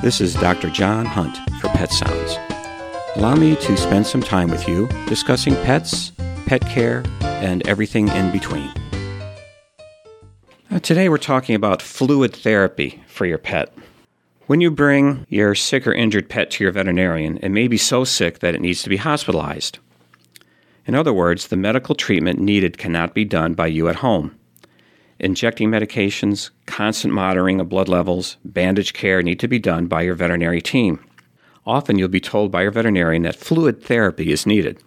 [0.00, 0.70] This is Dr.
[0.70, 2.38] John Hunt for Pet Sounds.
[3.16, 6.12] Allow me to spend some time with you discussing pets,
[6.46, 8.72] pet care, and everything in between.
[10.70, 13.76] Uh, today we're talking about fluid therapy for your pet.
[14.46, 18.04] When you bring your sick or injured pet to your veterinarian, it may be so
[18.04, 19.80] sick that it needs to be hospitalized.
[20.86, 24.37] In other words, the medical treatment needed cannot be done by you at home.
[25.20, 30.14] Injecting medications, constant monitoring of blood levels, bandage care need to be done by your
[30.14, 31.04] veterinary team.
[31.66, 34.82] Often you'll be told by your veterinarian that fluid therapy is needed.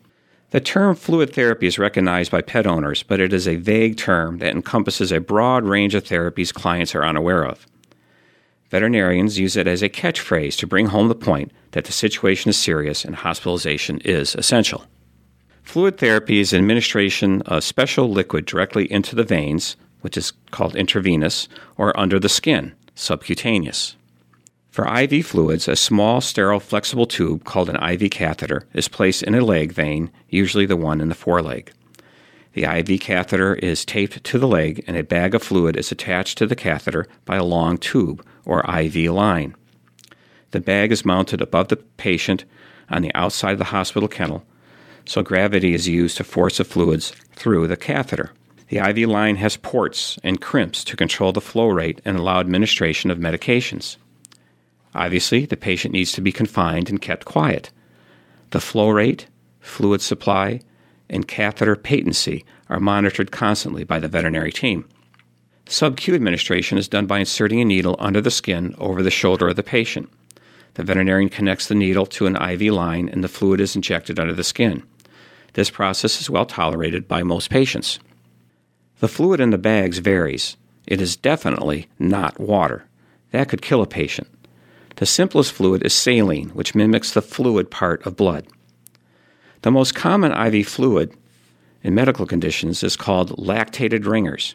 [0.52, 4.38] The term fluid therapy is recognized by pet owners, but it is a vague term
[4.40, 7.68] that encompasses a broad range of therapies clients are unaware of.
[8.70, 12.58] Veterinarians use it as a catchphrase to bring home the point that the situation is
[12.58, 14.86] serious and hospitalization is essential.
[15.62, 21.48] Fluid therapy is administration of special liquid directly into the veins, which is called intravenous,
[21.78, 23.96] or under the skin, subcutaneous.
[24.70, 29.35] For IV fluids, a small, sterile, flexible tube called an IV catheter is placed in
[29.35, 31.74] a leg vein, usually the one in the foreleg.
[32.54, 36.38] The IV catheter is taped to the leg, and a bag of fluid is attached
[36.38, 39.55] to the catheter by a long tube, or IV line.
[40.52, 42.46] The bag is mounted above the patient
[42.90, 44.46] on the outside of the hospital kennel,
[45.05, 48.32] so gravity is used to force the fluids through the catheter.
[48.72, 53.12] The IV line has ports and crimps to control the flow rate and allow administration
[53.12, 53.98] of medications.
[54.96, 57.70] Obviously, the patient needs to be confined and kept quiet.
[58.52, 59.28] The flow rate,
[59.60, 60.62] fluid supply,
[61.10, 64.88] and catheter patency are monitored constantly by the veterinary team.
[65.68, 69.58] Sub-Q administration is done by inserting a needle under the skin over the shoulder of
[69.58, 70.09] the patient.
[70.75, 74.34] The veterinarian connects the needle to an IV line and the fluid is injected under
[74.34, 74.84] the skin.
[75.56, 78.00] This process is well tolerated by most patients.
[79.02, 80.57] The fluid in the bags varies.
[80.85, 82.85] It is definitely not water.
[83.31, 84.28] That could kill a patient.
[84.97, 88.46] The simplest fluid is saline, which mimics the fluid part of blood.
[89.63, 91.16] The most common IV fluid
[91.81, 94.53] in medical conditions is called lactated Ringer's.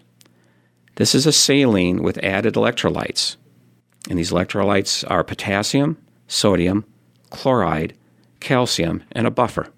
[0.95, 3.35] This is a saline with added electrolytes.
[4.09, 6.85] And these electrolytes are potassium, sodium,
[7.31, 7.95] chloride,
[8.39, 9.73] calcium, and a buffer.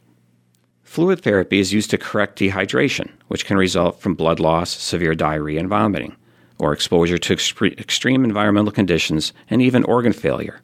[0.88, 5.60] Fluid therapy is used to correct dehydration, which can result from blood loss, severe diarrhea,
[5.60, 6.16] and vomiting,
[6.58, 10.62] or exposure to extreme environmental conditions and even organ failure.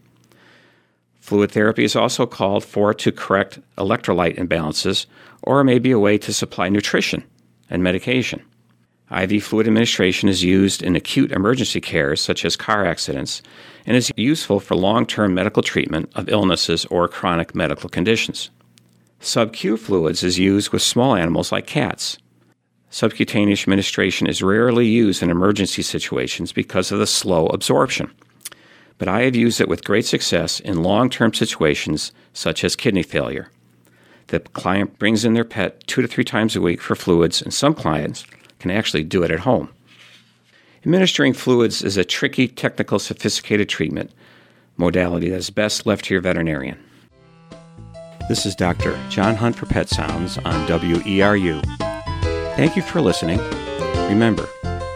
[1.20, 5.04] Fluid therapy is also called for to correct electrolyte imbalances
[5.42, 7.22] or may be a way to supply nutrition
[7.68, 8.42] and medication.
[9.14, 13.42] IV fluid administration is used in acute emergency care, such as car accidents,
[13.84, 18.48] and is useful for long term medical treatment of illnesses or chronic medical conditions.
[19.24, 22.18] Sub-Q fluids is used with small animals like cats.
[22.90, 28.12] Subcutaneous administration is rarely used in emergency situations because of the slow absorption.
[28.98, 33.02] But I have used it with great success in long term situations such as kidney
[33.02, 33.50] failure.
[34.26, 37.52] The client brings in their pet two to three times a week for fluids, and
[37.52, 38.26] some clients
[38.58, 39.70] can actually do it at home.
[40.82, 44.10] Administering fluids is a tricky, technical, sophisticated treatment
[44.76, 46.78] modality that is best left to your veterinarian.
[48.26, 48.98] This is Dr.
[49.10, 51.62] John Hunt for Pet Sounds on WERU.
[52.56, 53.38] Thank you for listening.
[54.08, 54.48] Remember,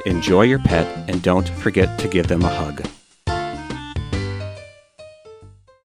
[0.07, 2.89] enjoy your pet and don't forget to give them a hug.